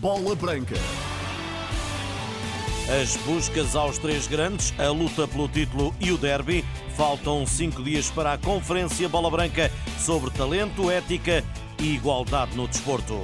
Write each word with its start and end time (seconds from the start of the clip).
Bola 0.00 0.34
Branca. 0.34 0.76
As 3.02 3.18
buscas 3.18 3.76
aos 3.76 3.98
três 3.98 4.26
grandes, 4.26 4.72
a 4.80 4.88
luta 4.88 5.28
pelo 5.28 5.46
título 5.46 5.94
e 6.00 6.10
o 6.10 6.16
derby. 6.16 6.64
Faltam 6.96 7.46
cinco 7.46 7.82
dias 7.82 8.10
para 8.10 8.32
a 8.32 8.38
Conferência 8.38 9.06
Bola 9.10 9.30
Branca 9.30 9.70
sobre 9.98 10.30
talento, 10.30 10.90
ética 10.90 11.44
e 11.78 11.96
igualdade 11.96 12.56
no 12.56 12.66
desporto. 12.66 13.20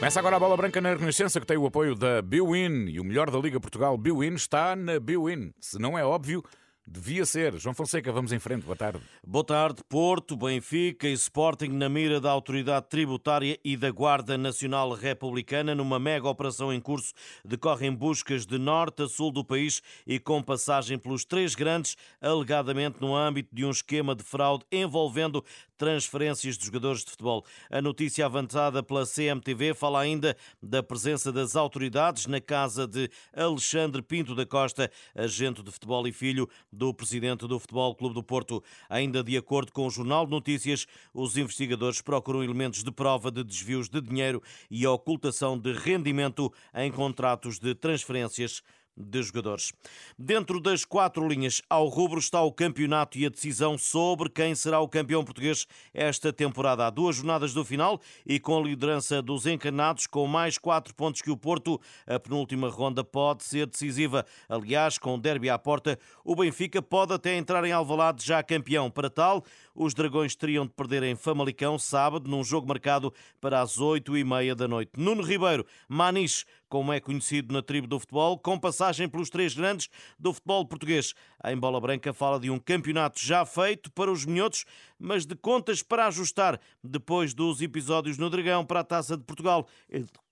Começa 0.00 0.18
agora 0.18 0.34
a 0.34 0.40
bola 0.40 0.56
branca 0.56 0.80
na 0.80 0.94
Renascença, 0.94 1.38
que 1.38 1.46
tem 1.46 1.56
o 1.56 1.66
apoio 1.66 1.94
da 1.94 2.20
Biwin. 2.20 2.88
E 2.88 2.98
o 2.98 3.04
melhor 3.04 3.30
da 3.30 3.38
Liga 3.38 3.60
Portugal, 3.60 3.96
Biwin, 3.96 4.34
está 4.34 4.74
na 4.74 4.98
Biwin. 4.98 5.52
Se 5.60 5.78
não 5.78 5.96
é 5.96 6.04
óbvio, 6.04 6.42
Devia 6.90 7.26
ser. 7.26 7.54
João 7.58 7.74
Fonseca, 7.74 8.10
vamos 8.10 8.32
em 8.32 8.38
frente. 8.38 8.64
Boa 8.64 8.74
tarde. 8.76 9.00
Boa 9.26 9.44
tarde. 9.44 9.82
Porto, 9.86 10.34
Benfica 10.34 11.06
e 11.06 11.12
Sporting 11.12 11.68
na 11.68 11.86
mira 11.86 12.18
da 12.18 12.30
autoridade 12.30 12.86
tributária 12.88 13.58
e 13.62 13.76
da 13.76 13.90
Guarda 13.90 14.38
Nacional 14.38 14.92
Republicana 14.92 15.74
numa 15.74 15.98
mega 15.98 16.26
operação 16.26 16.72
em 16.72 16.80
curso 16.80 17.12
decorrem 17.44 17.94
buscas 17.94 18.46
de 18.46 18.56
norte 18.56 19.02
a 19.02 19.06
sul 19.06 19.30
do 19.30 19.44
país 19.44 19.82
e 20.06 20.18
com 20.18 20.42
passagem 20.42 20.98
pelos 20.98 21.26
três 21.26 21.54
grandes, 21.54 21.94
alegadamente 22.22 23.02
no 23.02 23.14
âmbito 23.14 23.54
de 23.54 23.66
um 23.66 23.70
esquema 23.70 24.14
de 24.14 24.24
fraude 24.24 24.64
envolvendo 24.72 25.44
transferências 25.78 26.58
de 26.58 26.66
jogadores 26.66 27.04
de 27.04 27.10
futebol. 27.12 27.44
A 27.70 27.80
notícia 27.80 28.26
avançada 28.26 28.82
pela 28.82 29.06
CMTV 29.06 29.72
fala 29.72 30.00
ainda 30.00 30.36
da 30.60 30.82
presença 30.82 31.32
das 31.32 31.54
autoridades 31.54 32.26
na 32.26 32.40
casa 32.40 32.86
de 32.86 33.08
Alexandre 33.32 34.02
Pinto 34.02 34.34
da 34.34 34.44
Costa, 34.44 34.90
agente 35.14 35.62
de 35.62 35.70
futebol 35.70 36.06
e 36.06 36.12
filho 36.12 36.48
do 36.72 36.92
presidente 36.92 37.46
do 37.46 37.58
Futebol 37.58 37.94
Clube 37.94 38.14
do 38.16 38.22
Porto. 38.22 38.62
Ainda 38.90 39.22
de 39.22 39.36
acordo 39.36 39.72
com 39.72 39.86
o 39.86 39.90
Jornal 39.90 40.26
de 40.26 40.32
Notícias, 40.32 40.86
os 41.14 41.36
investigadores 41.36 42.02
procuram 42.02 42.42
elementos 42.42 42.82
de 42.82 42.90
prova 42.90 43.30
de 43.30 43.44
desvios 43.44 43.88
de 43.88 44.00
dinheiro 44.00 44.42
e 44.68 44.84
ocultação 44.86 45.56
de 45.56 45.72
rendimento 45.72 46.52
em 46.74 46.90
contratos 46.90 47.60
de 47.60 47.74
transferências 47.74 48.62
de 48.98 49.22
jogadores. 49.22 49.72
Dentro 50.18 50.60
das 50.60 50.84
quatro 50.84 51.26
linhas 51.28 51.62
ao 51.70 51.86
rubro 51.86 52.18
está 52.18 52.42
o 52.42 52.52
campeonato 52.52 53.16
e 53.16 53.26
a 53.26 53.28
decisão 53.28 53.78
sobre 53.78 54.28
quem 54.28 54.54
será 54.54 54.80
o 54.80 54.88
campeão 54.88 55.24
português 55.24 55.66
esta 55.94 56.32
temporada. 56.32 56.86
Há 56.86 56.90
duas 56.90 57.16
jornadas 57.16 57.54
do 57.54 57.64
final 57.64 58.00
e 58.26 58.40
com 58.40 58.58
a 58.58 58.62
liderança 58.62 59.22
dos 59.22 59.46
encarnados, 59.46 60.06
com 60.06 60.26
mais 60.26 60.58
quatro 60.58 60.94
pontos 60.94 61.22
que 61.22 61.30
o 61.30 61.36
Porto, 61.36 61.80
a 62.06 62.18
penúltima 62.18 62.68
ronda 62.68 63.04
pode 63.04 63.44
ser 63.44 63.66
decisiva. 63.66 64.26
Aliás, 64.48 64.98
com 64.98 65.14
o 65.14 65.18
derby 65.18 65.48
à 65.48 65.58
porta, 65.58 65.98
o 66.24 66.34
Benfica 66.34 66.82
pode 66.82 67.12
até 67.12 67.36
entrar 67.36 67.64
em 67.64 67.72
Alvalade 67.72 68.24
já 68.24 68.42
campeão. 68.42 68.90
Para 68.90 69.08
tal, 69.08 69.44
os 69.74 69.94
Dragões 69.94 70.34
teriam 70.34 70.66
de 70.66 70.72
perder 70.72 71.02
em 71.02 71.14
Famalicão 71.14 71.78
sábado, 71.78 72.28
num 72.28 72.42
jogo 72.42 72.66
marcado 72.66 73.12
para 73.40 73.60
as 73.60 73.78
oito 73.78 74.16
e 74.16 74.24
meia 74.24 74.54
da 74.54 74.66
noite. 74.66 74.92
Nuno 74.96 75.22
Ribeiro, 75.22 75.64
Maniche, 75.88 76.44
como 76.68 76.92
é 76.92 77.00
conhecido 77.00 77.52
na 77.52 77.62
tribo 77.62 77.86
do 77.86 77.98
futebol, 77.98 78.38
com 78.38 78.58
passagem 78.58 79.08
pelos 79.08 79.30
três 79.30 79.54
grandes 79.54 79.88
do 80.18 80.32
futebol 80.32 80.66
português. 80.66 81.14
Em 81.44 81.56
Bola 81.56 81.80
Branca 81.80 82.12
fala 82.12 82.38
de 82.38 82.50
um 82.50 82.58
campeonato 82.58 83.24
já 83.24 83.44
feito 83.44 83.90
para 83.92 84.10
os 84.10 84.24
minhotos, 84.24 84.64
mas 84.98 85.24
de 85.24 85.34
contas 85.34 85.82
para 85.82 86.06
ajustar 86.06 86.60
depois 86.82 87.32
dos 87.34 87.62
episódios 87.62 88.18
no 88.18 88.30
Dragão 88.30 88.64
para 88.64 88.80
a 88.80 88.84
Taça 88.84 89.16
de 89.16 89.24
Portugal 89.24 89.66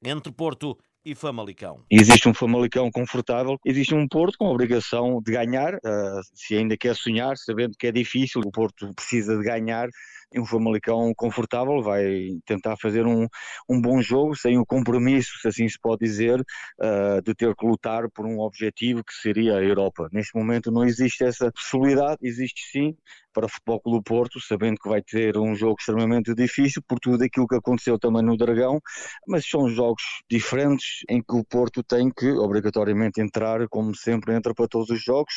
entre 0.02 0.32
Porto 0.32 0.78
e 1.06 1.14
Famalicão. 1.14 1.84
Existe 1.88 2.28
um 2.28 2.34
Famalicão 2.34 2.90
confortável, 2.90 3.56
existe 3.64 3.94
um 3.94 4.08
Porto 4.08 4.36
com 4.36 4.48
a 4.48 4.50
obrigação 4.50 5.22
de 5.24 5.32
ganhar, 5.32 5.74
uh, 5.74 6.20
se 6.34 6.56
ainda 6.56 6.76
quer 6.76 6.96
sonhar, 6.96 7.36
sabendo 7.36 7.76
que 7.78 7.86
é 7.86 7.92
difícil, 7.92 8.40
o 8.44 8.50
Porto 8.50 8.92
precisa 8.92 9.36
de 9.36 9.44
ganhar 9.44 9.88
um 10.40 10.44
Famalicão 10.44 11.12
confortável, 11.14 11.82
vai 11.82 12.28
tentar 12.44 12.76
fazer 12.76 13.06
um, 13.06 13.26
um 13.68 13.80
bom 13.80 14.00
jogo, 14.00 14.36
sem 14.36 14.58
o 14.58 14.66
compromisso, 14.66 15.38
se 15.40 15.48
assim 15.48 15.68
se 15.68 15.78
pode 15.78 16.04
dizer, 16.04 16.40
uh, 16.40 17.22
de 17.22 17.34
ter 17.34 17.54
que 17.54 17.66
lutar 17.66 18.08
por 18.10 18.26
um 18.26 18.38
objetivo 18.40 19.04
que 19.04 19.14
seria 19.14 19.56
a 19.56 19.62
Europa. 19.62 20.08
Neste 20.12 20.36
momento 20.36 20.70
não 20.70 20.84
existe 20.84 21.24
essa 21.24 21.50
possibilidade, 21.50 22.18
existe 22.22 22.70
sim 22.70 22.96
para 23.36 23.44
o 23.44 23.48
Futebol 23.50 23.80
Clube 23.80 24.02
Porto, 24.02 24.40
sabendo 24.40 24.78
que 24.82 24.88
vai 24.88 25.02
ter 25.02 25.36
um 25.36 25.54
jogo 25.54 25.76
extremamente 25.78 26.34
difícil 26.34 26.82
por 26.88 26.98
tudo 26.98 27.22
aquilo 27.22 27.46
que 27.46 27.54
aconteceu 27.54 27.98
também 27.98 28.22
no 28.22 28.34
Dragão, 28.34 28.80
mas 29.28 29.46
são 29.46 29.68
jogos 29.68 30.02
diferentes 30.30 31.04
em 31.10 31.20
que 31.20 31.36
o 31.36 31.44
Porto 31.44 31.82
tem 31.82 32.10
que 32.10 32.30
obrigatoriamente 32.30 33.20
entrar, 33.20 33.68
como 33.68 33.94
sempre 33.94 34.34
entra 34.34 34.54
para 34.54 34.66
todos 34.66 34.88
os 34.88 35.04
jogos, 35.04 35.34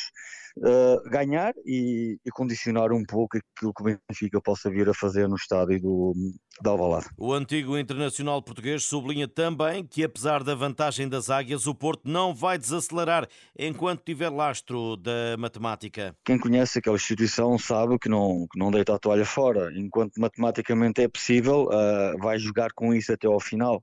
uh, 0.60 1.10
ganhar 1.10 1.54
e, 1.66 2.18
e, 2.26 2.32
condicionar 2.32 2.92
um 2.92 3.04
pouco 3.04 3.38
aquilo 3.38 3.74
que 3.74 3.82
o 3.82 3.98
Benfica 4.10 4.42
possa 4.42 4.70
vir 4.70 4.88
a 4.90 4.94
fazer 4.94 5.28
no 5.28 5.36
estádio 5.36 5.82
do, 5.82 6.14
de 6.62 6.70
Alvalade. 6.70 7.08
O 7.18 7.34
antigo 7.34 7.78
internacional 7.78 8.42
português 8.42 8.84
sublinha 8.84 9.28
também 9.28 9.86
que, 9.86 10.04
apesar 10.04 10.44
da 10.44 10.56
vantagem 10.56 11.08
das 11.08 11.30
águias, 11.30 11.68
o 11.68 11.76
Porto 11.76 12.02
não 12.06 12.34
vai 12.34 12.58
desacelerar 12.58 13.28
enquanto 13.58 14.04
tiver 14.04 14.30
lastro 14.30 14.96
da 14.98 15.36
matemática. 15.38 16.16
Quem 16.26 16.38
conhece 16.38 16.80
aquela 16.80 16.96
instituição 16.96 17.58
sabe 17.58 17.89
que 17.98 18.10
não, 18.10 18.48
que 18.52 18.60
não 18.60 18.70
deita 18.70 18.94
a 18.94 19.00
toalha 19.00 19.26
fora. 19.26 19.72
Enquanto 19.74 20.18
matematicamente 20.18 21.02
é 21.02 21.08
possível, 21.08 21.70
uh, 21.70 22.18
vai 22.20 22.38
jogar 22.38 22.72
com 22.74 22.94
isso 22.94 23.14
até 23.14 23.28
ao 23.28 23.40
final 23.40 23.82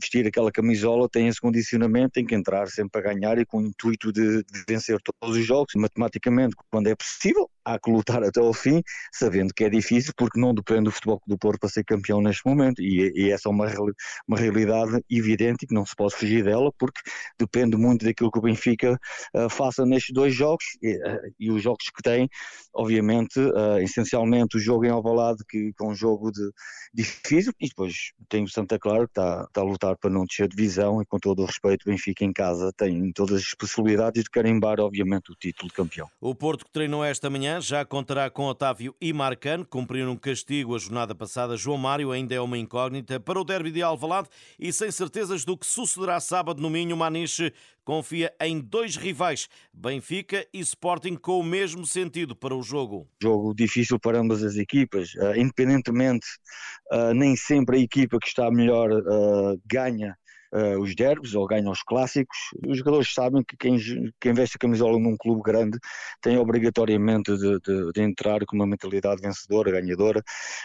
vestir 0.00 0.26
aquela 0.26 0.50
camisola 0.50 1.08
tem 1.08 1.28
esse 1.28 1.40
condicionamento, 1.40 2.12
tem 2.12 2.26
que 2.26 2.34
entrar 2.34 2.68
sempre 2.68 3.00
a 3.00 3.12
ganhar 3.12 3.38
e 3.38 3.46
com 3.46 3.58
o 3.58 3.66
intuito 3.66 4.12
de, 4.12 4.42
de 4.42 4.64
vencer 4.68 4.98
todos 5.02 5.36
os 5.36 5.44
jogos. 5.44 5.74
Matematicamente, 5.76 6.54
quando 6.70 6.88
é 6.88 6.94
possível, 6.94 7.48
há 7.64 7.78
que 7.78 7.90
lutar 7.90 8.22
até 8.22 8.40
ao 8.40 8.52
fim, 8.52 8.82
sabendo 9.12 9.52
que 9.54 9.64
é 9.64 9.68
difícil, 9.68 10.12
porque 10.16 10.40
não 10.40 10.54
depende 10.54 10.84
do 10.84 10.90
Futebol 10.90 11.22
do 11.26 11.38
Porto 11.38 11.60
para 11.60 11.68
ser 11.68 11.84
campeão 11.84 12.20
neste 12.20 12.46
momento. 12.46 12.82
E, 12.82 13.12
e 13.14 13.30
essa 13.30 13.48
é 13.48 13.50
uma, 13.50 13.66
uma 14.26 14.38
realidade 14.38 15.02
evidente 15.10 15.66
que 15.66 15.74
não 15.74 15.84
se 15.84 15.94
pode 15.94 16.14
fugir 16.14 16.44
dela, 16.44 16.72
porque 16.78 17.00
depende 17.38 17.76
muito 17.76 18.04
daquilo 18.04 18.30
que 18.30 18.38
o 18.38 18.42
Benfica 18.42 18.98
uh, 19.34 19.48
faça 19.48 19.84
nestes 19.84 20.12
dois 20.12 20.34
jogos 20.34 20.64
e, 20.82 20.96
uh, 20.96 21.34
e, 21.38 21.50
os 21.50 21.62
jogos 21.62 21.84
que 21.94 22.02
tem, 22.02 22.28
obviamente, 22.74 23.38
uh, 23.38 23.78
essencialmente 23.80 24.56
o 24.56 24.60
jogo 24.60 24.84
em 24.84 24.90
Alvalade, 24.90 25.44
que, 25.48 25.72
que 25.72 25.84
é 25.84 25.86
um 25.86 25.94
jogo 25.94 26.30
de, 26.30 26.50
difícil, 26.92 27.52
e 27.60 27.68
depois 27.68 28.12
tem 28.28 28.44
o 28.44 28.48
Santa 28.48 28.78
Clara, 28.78 29.04
que 29.04 29.10
está, 29.10 29.44
está 29.48 29.59
a 29.60 29.64
lutar 29.64 29.96
para 29.96 30.10
não 30.10 30.24
descer 30.24 30.48
de 30.48 30.56
divisão, 30.56 31.00
e 31.00 31.06
com 31.06 31.18
todo 31.18 31.42
o 31.42 31.44
respeito, 31.44 31.82
o 31.82 31.90
Benfica 31.90 32.24
em 32.24 32.32
casa 32.32 32.72
tem 32.76 33.12
todas 33.12 33.40
as 33.40 33.54
possibilidades 33.54 34.24
de 34.24 34.30
carimbar, 34.30 34.80
obviamente, 34.80 35.30
o 35.30 35.34
título 35.34 35.68
de 35.68 35.74
campeão. 35.74 36.08
O 36.20 36.34
Porto 36.34 36.64
que 36.64 36.70
treinou 36.70 37.04
esta 37.04 37.30
manhã 37.30 37.60
já 37.60 37.84
contará 37.84 38.28
com 38.30 38.44
Otávio 38.44 38.94
e 39.00 39.12
Marcano. 39.12 39.64
Cumpriram 39.64 40.12
um 40.12 40.16
castigo 40.16 40.74
a 40.74 40.78
jornada 40.78 41.14
passada. 41.14 41.56
João 41.56 41.78
Mário 41.78 42.10
ainda 42.12 42.34
é 42.34 42.40
uma 42.40 42.58
incógnita 42.58 43.20
para 43.20 43.40
o 43.40 43.44
derby 43.44 43.70
de 43.70 43.82
Alvalade 43.82 44.28
e 44.58 44.72
sem 44.72 44.90
certezas 44.90 45.44
do 45.44 45.56
que 45.56 45.66
sucederá 45.66 46.20
sábado 46.20 46.60
no 46.60 46.70
Minho. 46.70 46.96
Maniche 46.96 47.52
confia 47.90 48.32
em 48.40 48.60
dois 48.60 48.94
rivais, 48.94 49.48
Benfica 49.74 50.46
e 50.54 50.60
Sporting, 50.60 51.16
com 51.16 51.40
o 51.40 51.42
mesmo 51.42 51.84
sentido 51.84 52.36
para 52.36 52.54
o 52.54 52.62
jogo. 52.62 53.08
Jogo 53.20 53.52
difícil 53.52 53.98
para 53.98 54.20
ambas 54.20 54.44
as 54.44 54.54
equipas, 54.54 55.12
uh, 55.16 55.34
independentemente, 55.36 56.24
uh, 56.92 57.12
nem 57.12 57.34
sempre 57.34 57.78
a 57.78 57.80
equipa 57.80 58.16
que 58.20 58.28
está 58.28 58.48
melhor 58.48 58.92
uh, 58.92 59.60
ganha 59.66 60.16
uh, 60.52 60.78
os 60.80 60.94
derbys 60.94 61.34
ou 61.34 61.46
ganham 61.46 61.70
os 61.70 61.82
clássicos. 61.82 62.36
Os 62.66 62.78
jogadores 62.78 63.12
sabem 63.12 63.42
que 63.42 63.56
quem, 63.56 63.78
quem 64.20 64.32
veste 64.32 64.56
a 64.56 64.58
camisola 64.58 64.98
num 64.98 65.16
clube 65.16 65.42
grande 65.42 65.78
tem 66.20 66.38
obrigatoriamente 66.38 67.36
de, 67.36 67.58
de, 67.60 67.92
de 67.92 68.02
entrar 68.02 68.44
com 68.46 68.56
uma 68.56 68.66
mentalidade 68.66 69.22
vencedora, 69.22 69.70
ganhadora, 69.70 70.20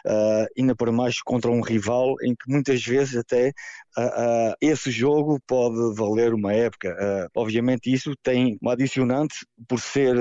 uh, 0.06 0.46
ainda 0.58 0.76
para 0.76 0.92
mais 0.92 1.22
contra 1.22 1.52
um 1.52 1.62
rival 1.62 2.16
em 2.22 2.36
que 2.36 2.50
muitas 2.52 2.84
vezes 2.84 3.16
até 3.16 3.50
uh, 3.98 4.54
esse 4.62 4.92
jogo 4.92 5.40
pode 5.48 5.96
valer 5.96 6.34
uma 6.34 6.54
época. 6.54 6.96
obviamente 7.36 7.92
isso 7.92 8.14
tem 8.24 8.58
uma 8.62 8.74
adicionante 8.74 9.46
por 9.68 9.80
ser 9.80 10.16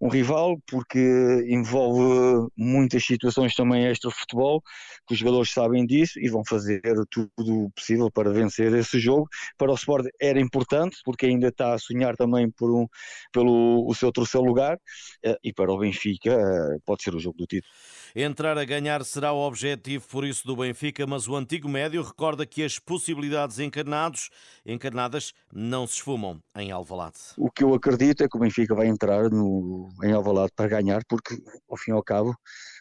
um 0.00 0.08
rival, 0.08 0.58
porque 0.66 1.44
envolve 1.48 2.48
muitas 2.56 3.04
situações 3.04 3.54
também 3.54 3.86
extra-futebol, 3.86 4.62
que 5.06 5.14
os 5.14 5.18
jogadores 5.18 5.52
sabem 5.52 5.86
disso 5.86 6.18
e 6.18 6.28
vão 6.28 6.42
fazer 6.44 6.80
tudo 7.10 7.64
o 7.64 7.70
possível 7.70 8.10
para 8.10 8.32
vencer 8.32 8.55
vencer 8.56 8.74
esse 8.74 8.98
jogo. 8.98 9.28
Para 9.56 9.70
o 9.70 9.74
Sport 9.74 10.06
era 10.20 10.40
importante, 10.40 10.98
porque 11.04 11.26
ainda 11.26 11.48
está 11.48 11.74
a 11.74 11.78
sonhar 11.78 12.16
também 12.16 12.50
por 12.50 12.70
um, 12.70 12.86
pelo 13.32 13.86
o 13.86 13.94
seu 13.94 14.10
terceiro 14.10 14.46
lugar, 14.46 14.78
eh, 15.22 15.36
e 15.44 15.52
para 15.52 15.72
o 15.72 15.78
Benfica 15.78 16.30
eh, 16.30 16.78
pode 16.84 17.02
ser 17.02 17.14
o 17.14 17.20
jogo 17.20 17.36
do 17.38 17.46
título. 17.46 17.72
Entrar 18.14 18.56
a 18.56 18.64
ganhar 18.64 19.04
será 19.04 19.32
o 19.32 19.46
objetivo, 19.46 20.06
por 20.08 20.24
isso, 20.24 20.46
do 20.46 20.56
Benfica, 20.56 21.06
mas 21.06 21.28
o 21.28 21.36
antigo 21.36 21.68
médio 21.68 22.02
recorda 22.02 22.46
que 22.46 22.62
as 22.62 22.78
possibilidades 22.78 23.58
encarnados, 23.58 24.30
encarnadas 24.64 25.32
não 25.52 25.86
se 25.86 25.94
esfumam 25.94 26.40
em 26.56 26.70
Alvalade. 26.70 27.18
O 27.36 27.50
que 27.50 27.62
eu 27.62 27.74
acredito 27.74 28.22
é 28.24 28.28
que 28.28 28.36
o 28.36 28.40
Benfica 28.40 28.74
vai 28.74 28.86
entrar 28.86 29.30
no, 29.30 29.88
em 30.02 30.12
Alvalade 30.12 30.52
para 30.56 30.68
ganhar, 30.68 31.02
porque, 31.08 31.36
ao 31.68 31.76
fim 31.76 31.90
e 31.90 31.94
ao 31.94 32.02
cabo, 32.02 32.34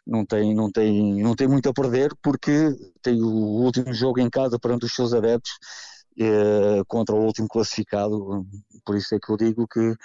não 0.05 0.25
tem, 0.25 0.53
não 0.53 0.71
tem, 0.71 1.21
não 1.21 1.35
tem 1.35 1.47
muito 1.47 1.69
a 1.69 1.73
perder, 1.73 2.11
porque 2.21 2.69
tem 3.01 3.21
o 3.21 3.27
último 3.27 3.93
jogo 3.93 4.19
em 4.19 4.29
casa 4.29 4.59
perante 4.59 4.85
os 4.85 4.93
seus 4.93 5.13
adeptos 5.13 5.51
eh, 6.19 6.81
contra 6.87 7.15
o 7.15 7.23
último 7.23 7.47
classificado. 7.47 8.45
Por 8.85 8.95
isso 8.95 9.15
é 9.15 9.19
que 9.19 9.31
eu 9.31 9.37
digo 9.37 9.67
que 9.67 9.95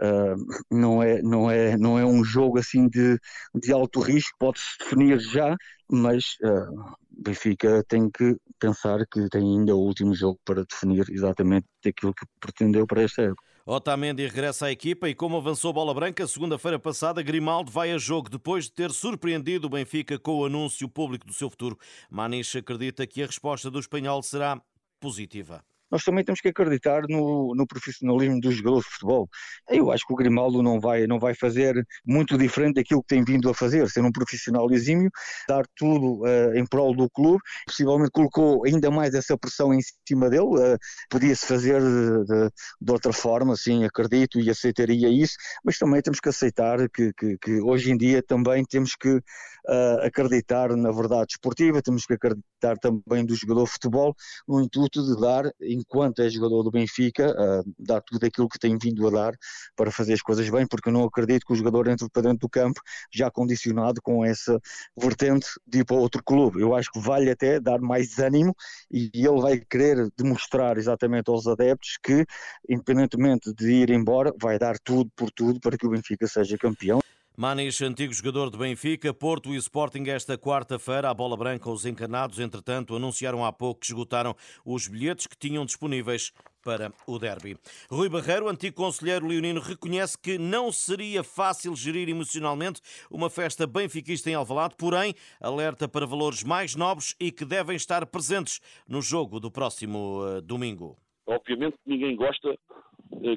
Uh, 0.00 0.36
não, 0.70 1.02
é, 1.02 1.20
não, 1.22 1.50
é, 1.50 1.76
não 1.76 1.98
é 1.98 2.04
um 2.06 2.22
jogo 2.22 2.58
assim 2.58 2.88
de, 2.88 3.18
de 3.52 3.72
alto 3.72 4.00
risco, 4.00 4.30
pode-se 4.38 4.78
definir 4.78 5.18
já, 5.18 5.56
mas 5.90 6.36
uh, 6.44 6.96
Benfica 7.10 7.82
tem 7.88 8.08
que 8.08 8.36
pensar 8.60 9.04
que 9.10 9.28
tem 9.28 9.42
ainda 9.42 9.74
o 9.74 9.80
último 9.80 10.14
jogo 10.14 10.38
para 10.44 10.64
definir 10.64 11.04
exatamente 11.10 11.66
aquilo 11.84 12.14
que 12.14 12.24
pretendeu 12.40 12.86
para 12.86 13.02
esta 13.02 13.22
época. 13.22 13.42
Otamendi 13.70 14.26
regressa 14.26 14.64
à 14.64 14.72
equipa 14.72 15.10
e 15.10 15.14
como 15.14 15.36
avançou 15.36 15.74
bola 15.74 15.92
branca, 15.92 16.26
segunda-feira 16.26 16.78
passada, 16.78 17.22
Grimaldo 17.22 17.70
vai 17.70 17.92
a 17.92 17.98
jogo 17.98 18.30
depois 18.30 18.64
de 18.64 18.72
ter 18.72 18.90
surpreendido 18.90 19.66
o 19.66 19.70
Benfica 19.70 20.18
com 20.18 20.36
o 20.36 20.46
anúncio 20.46 20.88
público 20.88 21.26
do 21.26 21.34
seu 21.34 21.50
futuro. 21.50 21.78
Maniche 22.08 22.60
acredita 22.60 23.06
que 23.06 23.22
a 23.22 23.26
resposta 23.26 23.70
do 23.70 23.78
espanhol 23.78 24.22
será 24.22 24.58
positiva 24.98 25.62
nós 25.90 26.04
também 26.04 26.24
temos 26.24 26.40
que 26.40 26.48
acreditar 26.48 27.02
no, 27.08 27.54
no, 27.54 27.66
profissionalismo 27.66 28.40
dos 28.40 28.56
jogadores 28.56 28.84
de 28.84 28.92
futebol. 28.92 29.28
Eu 29.68 29.90
acho 29.90 30.06
que 30.06 30.12
o 30.12 30.16
Grimaldo 30.16 30.62
não 30.62 30.80
vai, 30.80 31.06
não 31.06 31.18
vai 31.18 31.34
fazer 31.34 31.74
muito 32.06 32.36
diferente 32.36 32.76
daquilo 32.76 33.02
que 33.02 33.14
tem 33.14 33.24
vindo 33.24 33.48
a 33.48 33.54
fazer, 33.54 33.88
ser 33.88 34.02
um 34.02 34.12
profissional 34.12 34.70
exímio, 34.70 35.10
dar 35.48 35.64
tudo 35.76 36.22
uh, 36.22 36.54
em 36.54 36.66
prol 36.66 36.94
do 36.94 37.08
clube. 37.10 37.40
Possivelmente 37.66 38.10
colocou 38.10 38.64
ainda 38.64 38.90
mais 38.90 39.14
essa 39.14 39.36
pressão 39.36 39.72
em 39.72 39.80
cima 40.06 40.28
dele. 40.28 40.44
Uh, 40.44 40.78
Podia-se 41.10 41.46
fazer 41.46 41.80
de, 41.80 42.24
de, 42.24 42.50
de, 42.80 42.92
outra 42.92 43.12
forma, 43.12 43.56
sim, 43.56 43.84
acredito 43.84 44.38
e 44.40 44.50
aceitaria 44.50 45.08
isso, 45.08 45.34
mas 45.64 45.78
também 45.78 46.00
temos 46.02 46.20
que 46.20 46.28
aceitar 46.28 46.78
que, 46.90 47.12
que, 47.14 47.38
que 47.38 47.60
hoje 47.60 47.90
em 47.90 47.96
dia 47.96 48.22
também 48.22 48.64
temos 48.64 48.94
que 48.94 49.16
uh, 49.16 50.02
acreditar 50.02 50.74
na 50.76 50.90
verdade 50.90 51.32
esportiva, 51.32 51.82
temos 51.82 52.04
que 52.04 52.14
acreditar 52.14 52.76
também 52.80 53.24
do 53.24 53.34
jogador 53.34 53.64
de 53.64 53.70
futebol, 53.70 54.14
no 54.46 54.60
intuito 54.60 55.04
de 55.04 55.20
dar 55.20 55.44
enquanto 55.78 56.20
é 56.20 56.28
jogador 56.28 56.62
do 56.62 56.70
Benfica, 56.70 57.30
uh, 57.30 57.74
dar 57.78 58.00
tudo 58.00 58.24
aquilo 58.24 58.48
que 58.48 58.58
tem 58.58 58.76
vindo 58.80 59.06
a 59.06 59.10
dar 59.10 59.34
para 59.76 59.90
fazer 59.90 60.14
as 60.14 60.22
coisas 60.22 60.48
bem, 60.48 60.66
porque 60.66 60.88
eu 60.88 60.92
não 60.92 61.04
acredito 61.04 61.46
que 61.46 61.52
o 61.52 61.56
jogador 61.56 61.88
entre 61.88 62.08
para 62.10 62.22
dentro 62.22 62.40
do 62.40 62.48
campo 62.48 62.80
já 63.12 63.30
condicionado 63.30 64.00
com 64.02 64.24
essa 64.24 64.60
vertente 64.96 65.46
de 65.66 65.80
ir 65.80 65.84
para 65.84 65.96
outro 65.96 66.22
clube. 66.22 66.60
Eu 66.60 66.74
acho 66.74 66.90
que 66.90 67.00
vale 67.00 67.30
até 67.30 67.60
dar 67.60 67.80
mais 67.80 68.18
ânimo 68.18 68.54
e 68.90 69.10
ele 69.14 69.40
vai 69.40 69.58
querer 69.58 70.08
demonstrar 70.16 70.78
exatamente 70.78 71.30
aos 71.30 71.46
adeptos 71.46 71.98
que, 72.02 72.26
independentemente 72.68 73.52
de 73.54 73.70
ir 73.70 73.90
embora, 73.90 74.32
vai 74.40 74.58
dar 74.58 74.78
tudo 74.78 75.10
por 75.16 75.30
tudo 75.30 75.60
para 75.60 75.76
que 75.76 75.86
o 75.86 75.90
Benfica 75.90 76.26
seja 76.26 76.58
campeão. 76.58 77.00
Manis, 77.40 77.80
antigo 77.82 78.12
jogador 78.12 78.50
de 78.50 78.58
Benfica, 78.58 79.14
Porto 79.14 79.54
e 79.54 79.56
Sporting 79.58 80.02
esta 80.08 80.36
quarta-feira. 80.36 81.08
A 81.08 81.14
bola 81.14 81.36
branca, 81.36 81.70
os 81.70 81.86
encarnados, 81.86 82.40
entretanto, 82.40 82.96
anunciaram 82.96 83.44
há 83.44 83.52
pouco 83.52 83.78
que 83.78 83.86
esgotaram 83.86 84.34
os 84.64 84.88
bilhetes 84.88 85.28
que 85.28 85.38
tinham 85.38 85.64
disponíveis 85.64 86.32
para 86.64 86.92
o 87.06 87.16
derby. 87.16 87.56
Rui 87.88 88.08
Barreiro, 88.08 88.48
antigo 88.48 88.74
conselheiro 88.74 89.24
leonino, 89.24 89.60
reconhece 89.60 90.18
que 90.18 90.36
não 90.36 90.72
seria 90.72 91.22
fácil 91.22 91.76
gerir 91.76 92.08
emocionalmente 92.08 92.80
uma 93.08 93.30
festa 93.30 93.68
benfiquista 93.68 94.28
em 94.28 94.34
Alvalade, 94.34 94.74
porém 94.76 95.14
alerta 95.40 95.86
para 95.86 96.04
valores 96.04 96.42
mais 96.42 96.74
nobres 96.74 97.14
e 97.20 97.30
que 97.30 97.44
devem 97.44 97.76
estar 97.76 98.04
presentes 98.06 98.60
no 98.88 99.00
jogo 99.00 99.38
do 99.38 99.48
próximo 99.48 100.24
uh, 100.24 100.42
domingo. 100.42 100.98
Obviamente 101.24 101.76
ninguém 101.86 102.16
gosta 102.16 102.58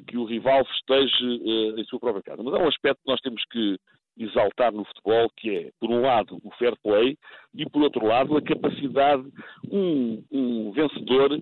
que 0.06 0.16
o 0.16 0.24
rival 0.24 0.64
festeje 0.64 1.24
uh, 1.24 1.78
em 1.78 1.84
sua 1.84 2.00
própria 2.00 2.22
casa, 2.22 2.42
mas 2.42 2.54
há 2.54 2.58
um 2.58 2.68
aspecto 2.68 3.00
que 3.02 3.10
nós 3.10 3.20
temos 3.20 3.42
que 3.50 3.78
exaltar 4.18 4.72
no 4.72 4.84
futebol, 4.84 5.30
que 5.36 5.50
é, 5.50 5.70
por 5.80 5.90
um 5.90 6.02
lado, 6.02 6.38
o 6.44 6.50
fair 6.52 6.74
play 6.82 7.16
e, 7.54 7.68
por 7.68 7.82
outro 7.82 8.06
lado, 8.06 8.36
a 8.36 8.42
capacidade. 8.42 9.24
Um, 9.70 10.22
um 10.30 10.72
vencedor 10.72 11.40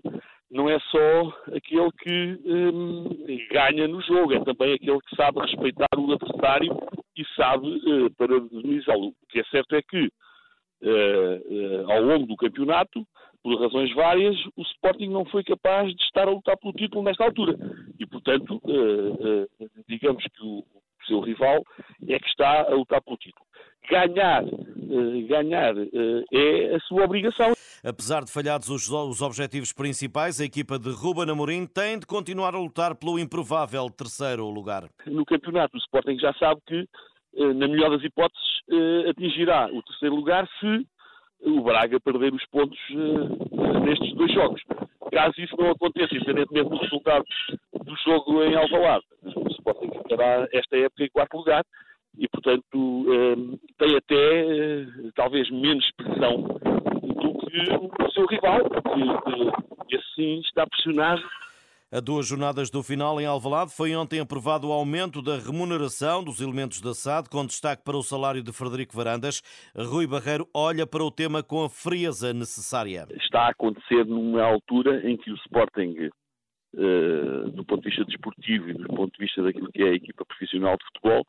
não 0.50 0.68
é 0.68 0.78
só 0.80 1.34
aquele 1.54 1.90
que 1.98 2.38
um, 2.44 3.08
ganha 3.50 3.86
no 3.86 4.00
jogo, 4.02 4.34
é 4.34 4.44
também 4.44 4.74
aquele 4.74 5.00
que 5.00 5.16
sabe 5.16 5.40
respeitar 5.40 5.88
o 5.96 6.12
adversário 6.12 6.76
e 7.16 7.24
sabe 7.36 7.68
uh, 7.68 8.10
parabenizá-lo. 8.16 9.08
O 9.08 9.26
que 9.28 9.40
é 9.40 9.44
certo 9.44 9.74
é 9.74 9.82
que, 9.82 10.06
uh, 10.82 11.84
uh, 11.86 11.92
ao 11.92 12.02
longo 12.02 12.26
do 12.26 12.36
campeonato, 12.36 13.06
por 13.42 13.60
razões 13.60 13.94
várias, 13.94 14.36
o 14.56 14.62
Sporting 14.62 15.08
não 15.08 15.24
foi 15.24 15.42
capaz 15.42 15.88
de 15.94 16.02
estar 16.02 16.28
a 16.28 16.30
lutar 16.30 16.56
pelo 16.58 16.72
título 16.74 17.02
nesta 17.02 17.24
altura. 17.24 17.56
E, 17.98 18.06
portanto, 18.06 18.60
digamos 19.88 20.22
que 20.24 20.42
o 20.42 20.64
seu 21.06 21.20
rival, 21.20 21.62
é 22.08 22.18
que 22.18 22.28
está 22.28 22.62
a 22.62 22.74
lutar 22.74 23.02
pelo 23.02 23.16
título. 23.16 23.44
Ganhar, 23.90 24.44
uh, 24.44 25.26
ganhar 25.26 25.74
é 26.32 26.74
a 26.74 26.80
sua 26.80 27.04
obrigação. 27.04 27.52
Apesar 27.82 28.22
de 28.24 28.30
falhados 28.30 28.68
os, 28.68 28.88
os 28.88 29.22
objetivos 29.22 29.72
principais, 29.72 30.40
a 30.40 30.44
equipa 30.44 30.78
de 30.78 30.90
Ruben 30.90 31.30
Amorim 31.30 31.66
tem 31.66 31.98
de 31.98 32.06
continuar 32.06 32.54
a 32.54 32.58
lutar 32.58 32.94
pelo 32.94 33.18
improvável 33.18 33.88
terceiro 33.90 34.48
lugar. 34.48 34.88
No 35.06 35.24
campeonato, 35.24 35.76
o 35.76 35.80
Sporting 35.80 36.18
já 36.18 36.32
sabe 36.34 36.60
que, 36.66 36.86
na 37.54 37.66
melhor 37.66 37.90
das 37.90 38.04
hipóteses, 38.04 38.60
atingirá 39.08 39.66
o 39.72 39.82
terceiro 39.82 40.14
lugar 40.14 40.46
se 40.60 40.86
o 41.42 41.62
Braga 41.62 42.00
perder 42.00 42.32
os 42.32 42.44
pontos 42.46 42.78
nestes 43.84 44.14
dois 44.14 44.32
jogos. 44.32 44.62
Caso 45.12 45.34
isso 45.38 45.56
não 45.58 45.70
aconteça, 45.70 46.14
independentemente 46.14 46.70
do 46.70 46.76
resultado 46.76 47.24
do 47.84 47.96
jogo 48.04 48.42
em 48.44 48.54
Alvalade, 48.54 49.04
o 49.24 49.48
Sporting 49.48 49.90
ficará 50.02 50.46
esta 50.52 50.76
época 50.76 51.04
em 51.04 51.10
quarto 51.10 51.36
lugar 51.36 51.64
e, 52.16 52.28
portanto, 52.28 53.06
ehm, 53.12 53.56
tem 53.78 53.96
até 53.96 54.14
eh, 54.14 54.86
talvez 55.14 55.50
menos 55.50 55.88
pressão 55.96 56.42
do 56.42 57.34
que 57.46 58.04
o 58.04 58.10
seu 58.12 58.26
rival, 58.26 58.60
que 59.88 59.96
assim 59.96 60.40
está 60.40 60.66
pressionado 60.66 61.22
a 61.92 61.98
duas 62.00 62.26
jornadas 62.26 62.70
do 62.70 62.82
final 62.82 63.20
em 63.20 63.26
Alvalade 63.26 63.72
foi 63.72 63.94
ontem 63.96 64.20
aprovado 64.20 64.68
o 64.68 64.72
aumento 64.72 65.20
da 65.20 65.36
remuneração 65.36 66.22
dos 66.22 66.40
elementos 66.40 66.80
da 66.80 66.94
SAD, 66.94 67.28
com 67.28 67.44
destaque 67.44 67.82
para 67.82 67.96
o 67.96 68.02
salário 68.02 68.42
de 68.42 68.52
Frederico 68.52 68.94
Varandas. 68.94 69.42
Rui 69.74 70.06
Barreiro 70.06 70.48
olha 70.54 70.86
para 70.86 71.02
o 71.02 71.10
tema 71.10 71.42
com 71.42 71.64
a 71.64 71.68
frieza 71.68 72.32
necessária. 72.32 73.06
Está 73.10 73.46
a 73.46 73.50
acontecer 73.50 74.06
numa 74.06 74.42
altura 74.42 75.08
em 75.08 75.16
que 75.16 75.30
o 75.30 75.34
Sporting 75.34 76.10
Uh, 76.72 77.50
do 77.50 77.64
ponto 77.64 77.82
de 77.82 77.88
vista 77.88 78.04
desportivo 78.04 78.70
e 78.70 78.74
do 78.74 78.86
ponto 78.86 79.10
de 79.10 79.24
vista 79.24 79.42
daquilo 79.42 79.72
que 79.72 79.82
é 79.82 79.88
a 79.88 79.94
equipa 79.94 80.24
profissional 80.24 80.76
de 80.76 80.84
futebol, 80.84 81.24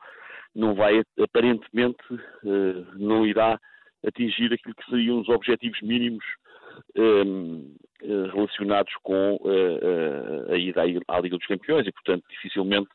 não 0.54 0.72
vai, 0.72 1.02
aparentemente, 1.18 1.98
uh, 2.14 2.86
não 2.96 3.26
irá 3.26 3.58
atingir 4.06 4.52
aquilo 4.52 4.74
que 4.76 4.88
seriam 4.88 5.20
os 5.20 5.28
objetivos 5.28 5.80
mínimos 5.82 6.24
eh, 6.24 6.41
relacionados 8.04 8.92
com 9.02 9.36
uh, 9.36 10.52
a 10.52 10.56
ida 10.56 10.82
à 11.08 11.20
Liga 11.20 11.36
dos 11.36 11.46
Campeões 11.46 11.86
e, 11.86 11.92
portanto, 11.92 12.24
dificilmente 12.28 12.88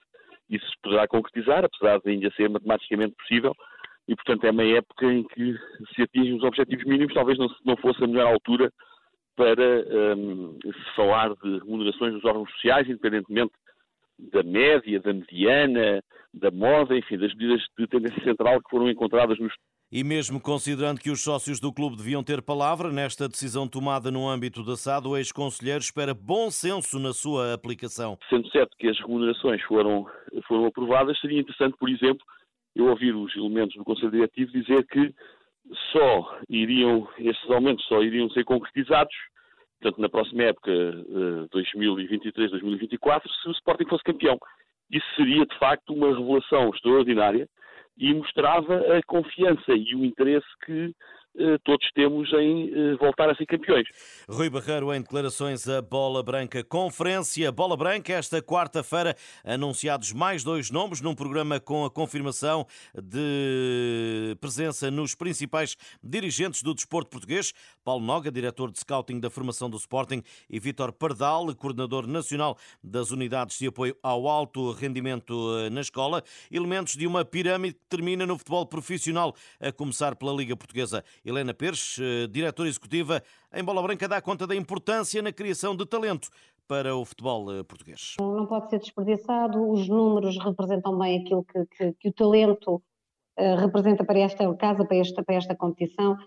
isso 0.50 0.66
se 0.66 0.82
poderá 0.82 1.08
concretizar, 1.08 1.66
apesar 1.66 2.00
de 2.00 2.10
ainda 2.10 2.32
ser 2.32 2.50
matematicamente 2.50 3.16
possível. 3.16 3.54
E, 4.08 4.16
portanto, 4.16 4.46
é 4.46 4.52
uma 4.52 4.64
época 4.64 5.06
em 5.06 5.24
que 5.24 5.56
se 5.94 6.02
atingem 6.02 6.36
os 6.36 6.44
objetivos 6.44 6.86
mínimos, 6.86 7.14
talvez 7.14 7.38
não, 7.38 7.78
fosse 7.78 8.02
a 8.04 8.08
melhor 8.08 8.32
altura 8.32 8.72
para 9.36 9.86
um, 10.16 10.58
se 10.64 10.96
falar 10.96 11.34
de 11.36 11.60
remunerações 11.60 12.14
dos 12.14 12.24
órgãos 12.24 12.50
sociais, 12.54 12.88
independentemente 12.88 13.52
da 14.18 14.42
média, 14.42 15.00
da 15.00 15.14
mediana, 15.14 16.02
da 16.34 16.50
moda, 16.50 16.98
enfim, 16.98 17.18
das 17.18 17.34
medidas 17.36 17.62
de 17.78 17.88
tendência 17.88 18.24
central 18.24 18.62
que 18.62 18.70
foram 18.70 18.90
encontradas 18.90 19.38
nos 19.38 19.54
e 19.92 20.04
mesmo 20.04 20.42
considerando 20.42 21.00
que 21.00 21.10
os 21.10 21.24
sócios 21.24 21.60
do 21.60 21.72
clube 21.72 21.96
deviam 21.96 22.24
ter 22.24 22.42
palavra 22.42 22.92
nesta 22.92 23.28
decisão 23.28 23.68
tomada 23.68 24.12
no 24.12 24.28
âmbito 24.28 24.64
da 24.64 24.76
SAD, 24.76 25.08
o 25.08 25.18
ex-conselheiro 25.18 25.80
espera 25.80 26.14
bom 26.14 26.52
senso 26.52 27.00
na 27.00 27.14
sua 27.14 27.54
aplicação. 27.54 28.18
Sendo 28.30 28.50
certo 28.50 28.76
que 28.78 28.88
as 28.88 29.00
remunerações 29.00 29.62
foram, 29.64 30.06
foram 30.48 30.66
aprovadas, 30.66 31.20
seria 31.20 31.40
interessante, 31.40 31.78
por 31.78 31.90
exemplo, 31.90 32.26
eu 32.76 32.88
ouvir 32.88 33.16
os 33.16 33.36
elementos 33.36 33.76
do 33.76 33.84
Conselho 33.84 34.12
Diretivo 34.12 34.52
dizer 34.52 34.86
que 34.88 35.14
só 35.92 36.40
iriam, 36.50 37.08
estes 37.18 37.50
aumentos 37.50 37.86
só 37.88 38.02
iriam 38.02 38.30
ser 38.32 38.44
concretizados, 38.44 39.16
portanto, 39.80 40.02
na 40.02 40.10
próxima 40.10 40.44
época, 40.44 40.72
2023-2024, 41.54 43.22
eh, 43.26 43.30
se 43.42 43.50
o 43.50 43.52
Sporting 43.52 43.86
fosse 43.90 44.04
campeão. 44.04 44.38
Isso 44.92 45.06
seria, 45.16 45.46
de 45.46 45.58
facto, 45.58 45.94
uma 45.94 46.08
revelação 46.08 46.70
extraordinária 46.70 47.48
e 47.98 48.14
mostrava 48.14 48.98
a 48.98 49.04
confiança 49.04 49.74
e 49.74 49.96
o 49.96 50.06
interesse 50.06 50.48
que 50.66 50.94
todos 51.64 51.88
temos 51.94 52.32
em 52.34 52.72
eh, 52.74 52.96
voltar 53.00 53.30
a 53.30 53.36
ser 53.36 53.46
campeões. 53.46 53.88
Rui 54.30 54.50
Barreiro 54.50 54.94
em 54.94 55.02
declarações 55.02 55.68
a 55.68 55.82
Bola 55.82 56.24
Branca. 56.24 56.64
Conferência 56.64 57.52
Bola 57.52 57.78
Branca, 57.78 58.14
esta 58.14 58.42
quarta-feira, 58.42 59.16
anunciados 59.44 60.14
mais 60.14 60.44
dois 60.44 60.72
nomes 60.72 61.02
num 61.02 61.14
programa 61.14 61.60
com 61.60 61.86
a 61.86 61.92
confirmação 61.92 62.66
de 62.96 64.36
presença 64.42 64.90
nos 64.90 65.16
principais 65.16 65.78
dirigentes 66.04 66.64
do 66.64 66.74
desporto 66.74 67.10
português. 67.10 67.54
Paulo 67.84 68.04
Noga, 68.04 68.32
diretor 68.32 68.72
de 68.72 68.80
scouting 68.80 69.20
da 69.20 69.30
formação 69.30 69.70
do 69.70 69.78
Sporting, 69.78 70.22
e 70.50 70.60
Vítor 70.60 70.92
Pardal, 70.92 71.56
coordenador 71.56 72.08
nacional 72.08 72.58
das 72.84 73.12
unidades 73.12 73.58
de 73.58 73.68
apoio 73.68 73.96
ao 74.02 74.28
alto 74.28 74.72
rendimento 74.72 75.34
eh, 75.60 75.70
na 75.70 75.82
escola. 75.82 76.24
Elementos 76.52 76.96
de 76.96 77.06
uma 77.08 77.24
pirâmide 77.24 77.76
que 77.76 77.86
termina 77.90 78.26
no 78.26 78.38
futebol 78.38 78.66
profissional, 78.66 79.36
a 79.60 79.72
começar 79.72 80.16
pela 80.16 80.34
Liga 80.34 80.56
Portuguesa. 80.56 81.04
Helena 81.28 81.54
Pires, 81.54 81.98
eh, 82.00 82.28
diretora 82.28 82.70
executiva 82.70 83.22
em 83.54 83.64
Bola 83.64 83.82
Branca, 83.82 84.08
dá 84.08 84.22
conta 84.22 84.48
da 84.48 84.56
importância 84.56 85.22
na 85.22 85.32
criação 85.32 85.76
de 85.76 85.86
talento 85.86 86.30
para 86.68 86.96
o 86.96 87.04
futebol 87.04 87.52
eh, 87.52 87.64
português. 87.64 88.16
Não 88.20 88.46
pode 88.46 88.70
ser 88.70 88.80
desperdiçado, 88.80 89.70
os 89.70 89.88
números 89.88 90.38
representam 90.44 90.98
bem 90.98 91.22
aquilo 91.22 91.44
que, 91.44 91.66
que, 91.66 91.94
que 91.94 92.10
o 92.10 92.14
talento 92.14 92.76
uh, 92.76 93.56
representa 93.58 94.06
para 94.06 94.20
esta 94.20 94.56
casa, 94.56 94.86
para 94.86 94.98
esta, 94.98 95.24
para 95.24 95.36
esta 95.36 95.56
competição. 95.56 96.18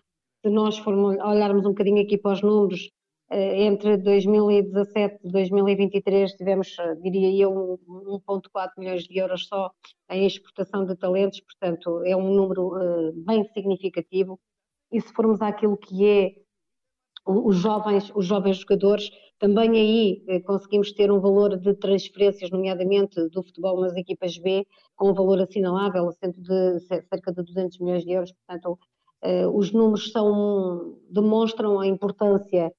se 0.44 0.50
nós 0.50 0.78
formos 0.78 1.16
olharmos 1.18 1.64
um 1.64 1.70
bocadinho 1.70 2.02
aqui 2.02 2.18
para 2.18 2.32
os 2.32 2.42
números, 2.42 2.90
eh, 3.32 3.62
entre 3.64 3.96
2017 3.96 5.20
e 5.24 5.30
2023 5.30 6.32
tivemos, 6.32 6.76
eh, 6.80 6.96
diria 6.96 7.44
eu, 7.44 7.78
1,4 7.86 8.72
milhões 8.76 9.04
de 9.04 9.18
euros 9.18 9.46
só 9.46 9.70
em 10.10 10.26
exportação 10.26 10.84
de 10.84 10.96
talentos, 10.96 11.40
portanto 11.40 12.02
é 12.04 12.16
um 12.16 12.34
número 12.34 12.76
eh, 12.76 13.12
bem 13.14 13.44
significativo. 13.54 14.40
E 14.92 15.00
se 15.00 15.12
formos 15.12 15.40
àquilo 15.40 15.76
que 15.76 16.06
é 16.06 16.34
os 17.26 17.56
jovens, 17.56 18.10
os 18.14 18.26
jovens 18.26 18.58
jogadores, 18.58 19.10
também 19.38 19.70
aí 19.70 20.42
conseguimos 20.42 20.92
ter 20.92 21.10
um 21.12 21.20
valor 21.20 21.56
de 21.56 21.74
transferências, 21.74 22.50
nomeadamente 22.50 23.28
do 23.28 23.42
futebol 23.42 23.80
nas 23.80 23.96
equipas 23.96 24.36
B, 24.38 24.66
com 24.96 25.10
um 25.10 25.14
valor 25.14 25.40
assinalável, 25.40 26.10
de 26.36 26.80
cerca 26.80 27.32
de 27.32 27.42
200 27.42 27.78
milhões 27.78 28.04
de 28.04 28.12
euros. 28.12 28.32
Portanto, 28.32 28.78
os 29.54 29.72
números 29.72 30.10
são, 30.12 30.98
demonstram 31.10 31.78
a 31.78 31.86
importância 31.86 32.72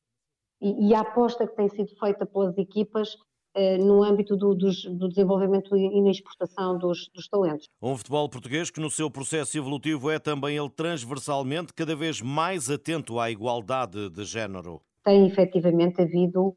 e, 0.61 0.89
e 0.89 0.93
a 0.93 1.01
aposta 1.01 1.47
que 1.47 1.55
tem 1.55 1.69
sido 1.69 1.95
feita 1.99 2.25
pelas 2.25 2.57
equipas 2.57 3.09
eh, 3.09 3.30
no 3.79 4.03
âmbito 4.03 4.37
do, 4.37 4.55
do, 4.55 5.09
desenvolvimento 5.09 5.75
e 5.75 6.01
na 6.01 6.09
exportação 6.09 6.77
dos, 6.77 7.09
dos, 7.13 7.27
talentos. 7.27 7.67
Um 7.81 7.97
futebol 7.97 8.29
português 8.29 8.71
que 8.71 8.79
no 8.79 8.89
seu 8.89 9.09
processo 9.09 9.57
evolutivo 9.57 10.09
é 10.09 10.19
também 10.19 10.57
ele 10.57 10.69
transversalmente 10.69 11.73
cada 11.73 11.95
vez 11.95 12.21
mais 12.21 12.69
atento 12.69 13.19
à 13.19 13.29
igualdade 13.29 14.09
de 14.09 14.23
género. 14.23 14.81
Tem 15.03 15.27
efetivamente 15.27 16.01
havido 16.01 16.47
uh, 16.49 16.55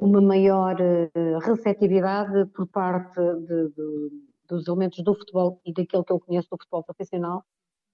uma 0.00 0.20
maior 0.20 0.76
uh, 0.80 1.38
receptividade 1.38 2.46
por 2.54 2.66
parte 2.66 3.18
de, 3.18 3.68
de, 3.68 4.10
dos 4.48 4.68
elementos 4.68 5.02
do 5.02 5.14
futebol 5.14 5.60
e 5.64 5.72
daquilo 5.72 6.04
que 6.04 6.12
eu 6.12 6.20
conheço 6.20 6.48
do 6.50 6.58
futebol 6.58 6.84
profissional 6.84 7.42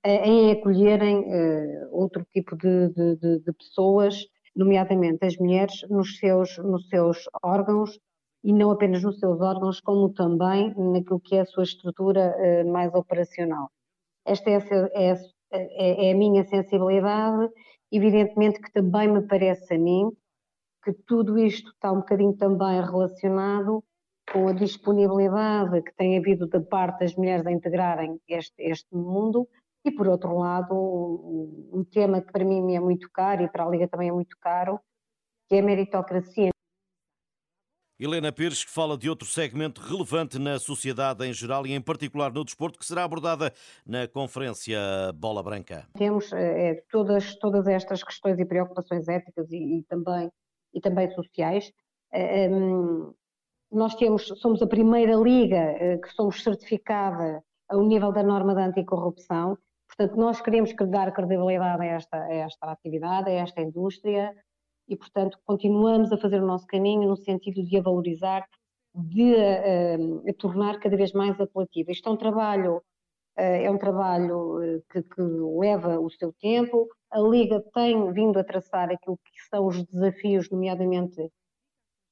em 0.04 0.52
acolherem 0.52 1.25
outro 1.90 2.25
tipo 2.33 2.56
de, 2.56 2.90
de 3.16 3.52
pessoas 3.54 4.25
nomeadamente 4.56 5.25
as 5.25 5.37
mulheres, 5.37 5.83
nos 5.90 6.18
seus, 6.18 6.56
nos 6.59 6.88
seus 6.88 7.28
órgãos 7.42 7.99
e 8.47 8.53
não 8.53 8.71
apenas 8.71 9.03
nos 9.03 9.19
seus 9.19 9.41
órgãos, 9.41 9.81
como 9.81 10.09
também 10.15 10.73
naquilo 10.76 11.19
que 11.19 11.35
é 11.35 11.41
a 11.41 11.47
sua 11.47 11.65
estrutura 11.65 12.33
uh, 12.38 12.73
mais 12.73 12.95
operacional. 12.95 13.69
Esta 14.25 14.50
é, 14.50 14.59
é, 14.95 15.15
é, 15.50 16.09
é, 16.09 16.12
a 16.12 16.17
minha 16.17 16.45
sensibilidade, 16.45 17.53
evidentemente 17.91 18.61
que 18.61 18.71
também 18.73 19.09
me 19.09 19.26
parece 19.26 19.75
a 19.75 19.79
mim 19.79 20.12
que 20.85 20.93
tudo 20.93 21.37
isto 21.37 21.73
está 21.73 21.91
um 21.91 21.97
bocadinho 21.97 22.37
também 22.37 22.81
relacionado 22.81 23.83
com 24.33 24.47
a 24.47 24.53
disponibilidade 24.53 25.83
que 25.83 25.95
tem 25.97 26.17
havido 26.17 26.47
da 26.47 26.61
parte 26.61 27.00
das 27.00 27.17
mulheres 27.17 27.45
a 27.47 27.50
integrarem 27.50 28.17
este, 28.29 28.62
este 28.62 28.95
mundo 28.95 29.49
e, 29.85 29.91
por 29.91 30.07
outro 30.07 30.38
lado, 30.38 30.73
um 31.73 31.85
tema 31.91 32.21
que 32.21 32.31
para 32.31 32.45
mim 32.45 32.76
é 32.76 32.81
muito 32.81 33.11
caro 33.12 33.43
e 33.43 33.49
para 33.49 33.65
a 33.65 33.69
Liga 33.69 33.88
também 33.88 34.09
é 34.09 34.12
muito 34.12 34.37
caro, 34.41 34.79
que 35.49 35.57
é 35.57 35.59
a 35.59 35.65
meritocracia. 35.65 36.56
Helena 37.99 38.31
Pires, 38.31 38.65
que 38.65 38.71
fala 38.71 38.97
de 38.97 39.09
outro 39.09 39.26
segmento 39.26 39.81
relevante 39.81 40.38
na 40.38 40.59
sociedade 40.59 41.26
em 41.26 41.33
geral 41.33 41.67
e 41.67 41.73
em 41.73 41.81
particular 41.81 42.33
no 42.33 42.45
desporto, 42.45 42.79
que 42.79 42.85
será 42.85 43.05
abordada 43.05 43.53
na 43.87 44.07
conferência 44.07 44.79
Bola 45.15 45.43
Branca. 45.43 45.87
Temos 45.95 46.33
é, 46.33 46.83
todas, 46.91 47.35
todas 47.37 47.67
estas 47.67 48.03
questões 48.05 48.38
e 48.38 48.45
preocupações 48.45 49.09
éticas 49.09 49.50
e, 49.50 49.79
e 49.79 49.83
também, 49.85 50.31
e 50.75 50.81
também 50.81 51.11
sociais. 51.11 51.73
É, 52.12 52.49
nós 53.73 53.95
temos, 53.95 54.26
somos 54.41 54.61
a 54.61 54.67
primeira 54.67 55.15
liga 55.17 55.99
que 56.03 56.09
somos 56.15 56.43
certificada 56.43 57.43
ao 57.69 57.83
nível 57.83 58.12
da 58.12 58.23
norma 58.23 58.55
da 58.55 58.67
anticorrupção 58.67 59.59
Portanto, 59.87 60.17
nós 60.19 60.41
queremos 60.41 60.75
dar 60.91 61.12
credibilidade 61.12 61.83
a 61.83 61.87
esta, 61.87 62.17
a 62.17 62.35
esta 62.35 62.71
atividade, 62.71 63.31
a 63.31 63.35
esta 63.35 63.61
indústria 63.61 64.35
e, 64.88 64.97
portanto, 64.97 65.38
continuamos 65.45 66.12
a 66.12 66.19
fazer 66.19 66.43
o 66.43 66.47
nosso 66.47 66.66
caminho 66.66 67.09
no 67.09 67.16
sentido 67.16 67.62
de 67.64 67.76
a 67.76 67.83
valorizar, 67.83 68.47
de 68.95 69.35
a, 69.37 70.31
a 70.31 70.35
tornar 70.38 70.78
cada 70.81 70.97
vez 70.97 71.12
mais 71.12 71.38
apelativa. 71.40 71.93
Isto 71.93 72.09
é 72.09 72.12
um 72.12 72.16
trabalho, 72.16 72.83
eh, 73.37 73.64
é 73.64 73.71
um 73.71 73.78
trabalho 73.78 74.62
eh, 74.62 74.81
que, 74.90 75.02
que 75.02 75.23
leva 75.23 75.99
o 76.00 76.11
seu 76.11 76.33
tempo. 76.40 76.88
A 77.11 77.21
Liga 77.21 77.62
tem 77.75 78.12
vindo 78.12 78.38
a 78.38 78.45
traçar 78.45 78.90
aquilo 78.90 79.19
que 79.19 79.49
são 79.50 79.66
os 79.66 79.85
desafios, 79.85 80.50
nomeadamente, 80.50 81.31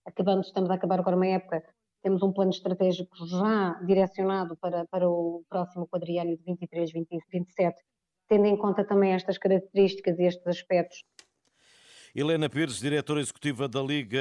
acabamos, 0.04 0.48
estamos 0.48 0.70
a 0.70 0.74
acabar 0.74 1.00
agora 1.00 1.16
uma 1.16 1.26
época 1.26 1.62
temos 2.04 2.22
um 2.22 2.30
plano 2.30 2.50
estratégico 2.50 3.16
já 3.26 3.72
direcionado 3.86 4.54
para, 4.58 4.84
para 4.88 5.08
o 5.08 5.42
próximo 5.48 5.88
quadriênio 5.88 6.36
de 6.36 6.44
23, 6.44 6.92
27, 6.92 7.82
tendo 8.28 8.44
em 8.44 8.58
conta 8.58 8.84
também 8.84 9.14
estas 9.14 9.38
características 9.38 10.18
e 10.18 10.24
estes 10.24 10.46
aspectos 10.46 11.02
Helena 12.16 12.48
Pires, 12.48 12.78
diretora 12.78 13.20
executiva 13.20 13.66
da 13.66 13.82
Liga 13.82 14.20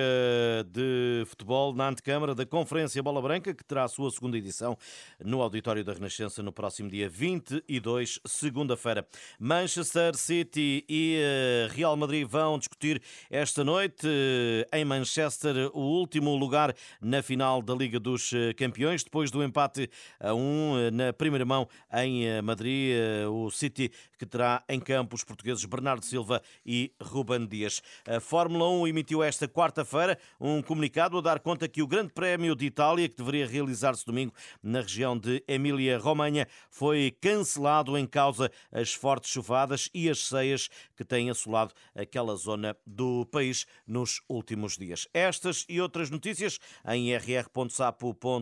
de 0.66 1.24
Futebol 1.28 1.76
na 1.76 1.90
Antecâmara 1.90 2.34
da 2.34 2.44
Conferência 2.44 3.04
Bola 3.04 3.22
Branca, 3.22 3.54
que 3.54 3.64
terá 3.64 3.84
a 3.84 3.88
sua 3.88 4.10
segunda 4.10 4.36
edição 4.36 4.76
no 5.24 5.44
Auditório 5.44 5.84
da 5.84 5.94
Renascença 5.94 6.42
no 6.42 6.52
próximo 6.52 6.90
dia 6.90 7.08
22, 7.08 8.20
segunda-feira. 8.26 9.08
Manchester 9.40 10.16
City 10.16 10.84
e 10.90 11.20
eh, 11.22 11.68
Real 11.70 11.96
Madrid 11.96 12.28
vão 12.28 12.58
discutir 12.58 13.00
esta 13.30 13.64
noite 13.64 14.08
eh, 14.08 14.68
em 14.80 14.84
Manchester 14.84 15.70
o 15.72 15.82
último 15.82 16.36
lugar 16.36 16.74
na 17.00 17.22
final 17.22 17.62
da 17.62 17.76
Liga 17.76 18.00
dos 18.00 18.34
eh, 18.34 18.56
Campeões, 18.56 19.04
depois 19.04 19.30
do 19.30 19.44
empate 19.44 19.88
a 20.20 20.34
um 20.34 20.90
na 20.92 21.14
primeira 21.14 21.46
mão 21.46 21.70
em 21.94 22.42
Madrid. 22.42 22.96
O 23.30 23.52
City 23.52 23.92
que 24.18 24.26
terá 24.26 24.64
em 24.70 24.80
campo 24.80 25.16
os 25.16 25.24
portugueses 25.24 25.64
Bernardo 25.66 26.04
Silva 26.04 26.42
e 26.66 26.92
Ruben 27.00 27.46
Dias. 27.46 27.83
A 28.08 28.20
Fórmula 28.20 28.70
1 28.70 28.88
emitiu 28.88 29.24
esta 29.24 29.48
quarta-feira 29.48 30.18
um 30.40 30.62
comunicado 30.62 31.18
a 31.18 31.22
dar 31.22 31.40
conta 31.40 31.68
que 31.68 31.82
o 31.82 31.88
Grande 31.88 32.14
Prémio 32.14 32.56
de 32.56 32.66
Itália, 32.66 33.10
que 33.10 33.16
deveria 33.16 33.48
realizar-se 33.48 34.06
domingo 34.06 34.34
na 34.62 34.82
região 34.82 35.18
de 35.18 35.44
Emília-Romanha, 35.48 36.48
foi 36.70 37.16
cancelado 37.22 37.98
em 37.98 38.06
causa 38.06 38.52
as 38.72 38.94
fortes 38.94 39.32
chuvadas 39.32 39.90
e 39.94 40.10
as 40.10 40.28
ceias 40.28 40.70
que 40.96 41.04
têm 41.06 41.30
assolado 41.30 41.74
aquela 41.96 42.36
zona 42.36 42.76
do 42.86 43.26
país 43.26 43.66
nos 43.88 44.22
últimos 44.30 44.78
dias. 44.78 45.08
Estas 45.14 45.66
e 45.70 45.82
outras 45.82 46.10
notícias 46.10 46.60
em 46.88 47.16
rr.sapo.pt. 47.16 48.34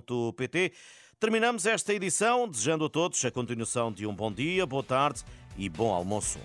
Terminamos 1.19 1.65
esta 1.67 1.93
edição 1.93 2.48
desejando 2.48 2.86
a 2.86 2.89
todos 2.89 3.24
a 3.24 3.29
continuação 3.29 3.91
de 3.91 4.07
um 4.07 4.15
bom 4.15 4.31
dia, 4.31 4.65
boa 4.65 4.81
tarde 4.81 5.24
e 5.55 5.69
bom 5.69 5.93
almoço. 5.93 6.39